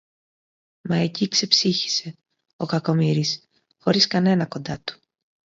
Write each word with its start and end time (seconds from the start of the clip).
Μα 0.81 0.95
εκεί 0.95 1.27
ξεψύχησε, 1.27 2.17
ο 2.57 2.65
κακομοίρης, 2.65 3.47
χωρίς 3.79 4.07
κανένα 4.07 4.45
κοντά 4.45 4.79
του 4.79 4.99